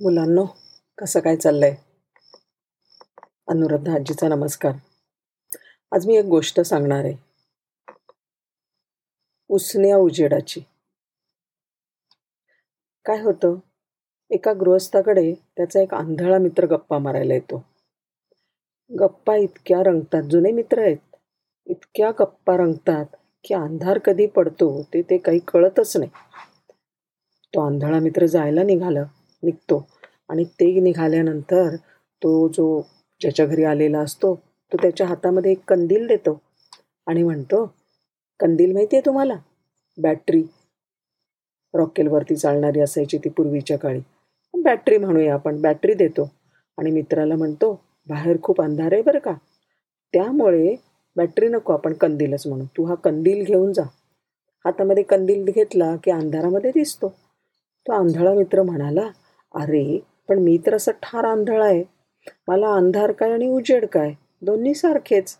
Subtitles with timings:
[0.00, 0.46] मुलांनो
[0.98, 1.74] कसं काय चाललंय?
[3.48, 4.72] अनुराधा आजीचा नमस्कार.
[5.92, 7.14] आज मी एक गोष्ट सांगणार आहे.
[9.48, 10.60] उसण्या उजेडाची.
[13.04, 13.54] काय होतं?
[14.30, 17.64] एका गृहस्थाकडे त्याचा एक आंधळा मित्र गप्पा मारायला येतो.
[19.00, 21.16] गप्पा इतक्या रंगतात जुने मित्र आहेत.
[21.66, 23.06] इतक्या गप्पा रंगतात
[23.44, 26.10] की अंधार कधी पडतो ते ते काही कळतच नाही.
[27.54, 29.02] तो आंधळा मित्र जायला निघाला.
[29.42, 29.86] निघतो.
[30.28, 31.74] आणि ते निघाल्यानंतर
[32.22, 32.80] तो जो
[33.20, 34.34] ज्याच्या घरी आलेला असतो
[34.72, 36.40] तो त्याच्या हातामध्ये एक कंदील देतो
[37.06, 37.64] आणि म्हणतो
[38.40, 39.36] कंदील माहिती आहे तुम्हाला?
[39.98, 40.42] बॅटरी
[41.74, 44.00] रॉकेलवरती चालणारी असायची ती पूर्वीच्या काळी.
[44.54, 46.28] बॅटरी म्हणूया आपण बॅटरी देतो.
[46.78, 47.72] आणि मित्राला म्हणतो
[48.08, 49.32] बाहेर खूप अंधार आहे बरं का.
[50.14, 50.74] त्यामुळे
[51.16, 52.64] बॅटरी नको आपण कंदीलच म्हणू.
[52.64, 53.82] तू हा कंदील घेऊन जा.
[54.64, 57.08] हातामध्ये कंदील घेतला की अंधारामध्ये दिसतो.
[57.86, 59.08] तो आंधळा मित्र म्हणाला
[59.54, 61.82] अरे पण मी तर असं ठार आंधळ आहे.
[62.48, 64.12] मला अंधार काय आणि उजेड काय?
[64.42, 65.36] दोन्ही सारखेच.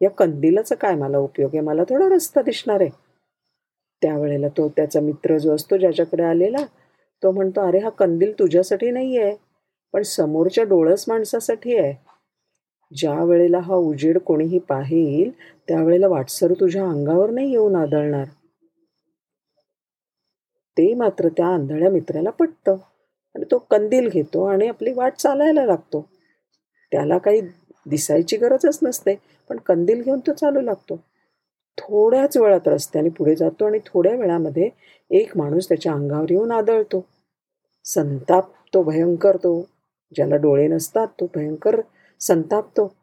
[0.00, 1.60] या कंदिलाचा काय मला उपयोग आहे?
[1.60, 2.90] मला थोडा रस्ता दिसणार आहे.
[4.02, 6.64] त्यावेळेला तो त्याचा मित्र जो असतो ज्याच्याकडे आलेला
[7.22, 9.34] तो म्हणतो अरे हा कंदील तुझ्यासाठी नाही आहे
[9.94, 11.94] पण समोरच्या डोळस माणसासाठी आहे.
[12.92, 15.30] ज्या वेळेला हा उजेड कोणीही पाहिल
[15.68, 18.24] त्यावेळेला वाटसर तुझ्या अंगावर नाही येऊन आदळणार.
[20.76, 22.76] ते मात्र त्या आंधळ्या मित्राला पटतं.
[23.34, 26.08] आणि तो कंदील घेतो आणि आपली वाट चालायला लागतो.
[26.92, 27.40] त्याला काही
[27.86, 29.14] दिसायची गरजच नसते
[29.48, 30.96] पण कंदील घेऊन तो चालू लागतो.
[31.78, 34.68] थोड्याच वेळात रस्त्याने पुढे जातो आणि थोड्या वेळामध्ये
[35.10, 37.06] एक माणूस त्याच्या अंगावर येऊन आदळतो.
[37.84, 39.68] संताप तो भयंकर तो
[40.14, 41.80] ज्याला डोळे नसतात तो भयंकर
[42.20, 42.94] संतापतो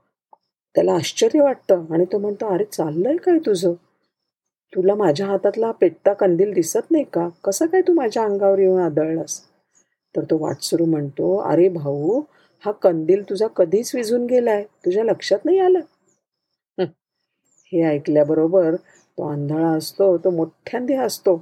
[0.76, 3.74] त्याला आश्चर्य वाटतं आणि तो म्हणतो अरे चाललंय काय तुझं?
[4.76, 7.30] तुला माझ्या हातातला पेटता कंदील दिसत नाही का?
[7.44, 9.42] कसं काय तू माझ्या अंगावर येऊन आदळलास?
[10.18, 12.20] तर तो वाटसरू म्हणतो अरे भाऊ
[12.64, 14.64] हा कंदील तुझा कधीच विझून गेलाय?
[14.86, 15.80] तुझ्या लक्षात नाही आलं?
[16.78, 17.82] हे.
[17.84, 21.36] ऐकल्याबरोबर तो आंधळा असतो तो मोठ्यांदी असतो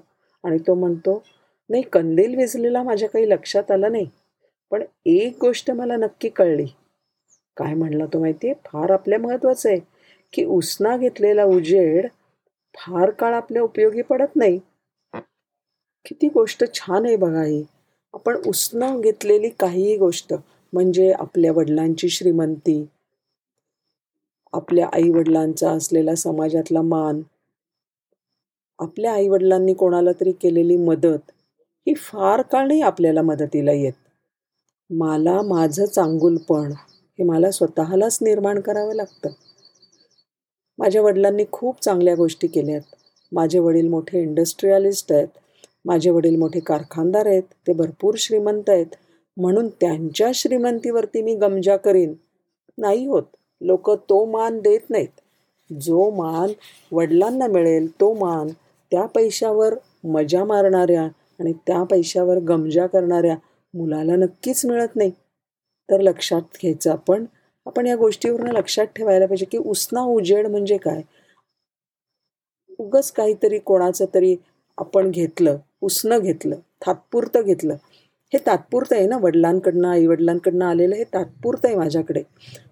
[0.44, 1.22] आणि तो म्हणतो
[1.69, 4.05] नाही कंदील विझलेला माझ्या काही लक्षात आलं नाही
[4.72, 6.66] पण एक गोष्ट मला नक्की कळली.
[7.57, 9.79] काय म्हणला तो माहिती आहे फार आपल्या महत्त्वाचं आहे
[10.33, 12.07] की उसना घेतलेला उजेड
[12.75, 14.59] फार काळ आपल्या उपयोगी पडत नाही.
[16.05, 17.63] किती गोष्ट छान आहे बघा ही.
[18.15, 20.33] आपण उसनं घेतलेली काहीही गोष्ट
[20.73, 22.85] म्हणजे आपल्या वडिलांची श्रीमंती
[24.53, 27.21] आपल्या आईवडिलांचा असलेला समाजातला मान
[28.79, 31.31] आपल्या आईवडिलांनी कोणाला तरी केलेली मदत
[31.87, 33.93] ही फार काळ नाही आपल्याला मदतीला येत.
[34.89, 39.29] मला माझं चांगुलपण हे मला स्वतःलाच निर्माण करावं लागतं.
[40.77, 42.81] माझ्या वडिलांनी खूप चांगल्या गोष्टी केल्यात.
[43.31, 45.27] माझे वडील मोठे इंडस्ट्रियलिस्ट आहेत.
[45.85, 48.85] माझे वडील मोठे कारखानदार आहेत ते भरपूर श्रीमंत आहेत.
[49.38, 52.13] म्हणून त्यांच्या श्रीमंतीवरती मी गमजा करीन.
[52.78, 53.23] नाही होत.
[53.62, 55.22] लोक तो मान देत नाहीत.
[55.69, 56.51] जो मान
[56.91, 58.47] वडिलांना मिळेल तो मान
[58.91, 61.03] त्या पैशावर मजा मारणाऱ्या
[61.40, 63.35] आणि त्या पैशावर गमजा करणाऱ्या
[63.73, 65.12] मुलाला नक्कीच मिळत नाही.
[65.90, 67.25] तर लक्षात घ्यायचं आपण
[67.66, 71.02] आपण या गोष्टीवरनं लक्षात ठेवायला पाहिजे की उसना उजेड म्हणजे काय?
[72.79, 74.35] उगच काहीतरी कोणाचं तरी
[74.77, 77.73] आपण घेतलं उसनं घेतलं तात्पुरतं घेतलं.
[78.33, 82.23] हे तात्पुरतं आहे ना वडिलांकडनं आईवडिलांकडनं आलेलं हे तात्पुरतं आहे माझ्याकडे.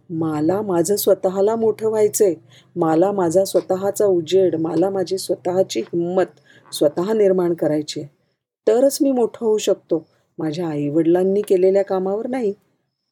[0.10, 2.36] मला माझं स्वतःला मोठं व्हायचं आहे
[2.76, 8.10] मला माझा स्वतःचा उजेड मला माझी स्वतःची हिंमत स्वतः निर्माण करायची आहे.
[8.68, 10.06] तरच मी मोठं होऊ शकतो.
[10.38, 12.54] माझ्या आईवडिलांनी केलेल्या कामावर नाही.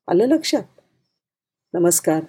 [0.08, 0.64] आलं लक्षात?
[1.74, 2.24] नमस्कार.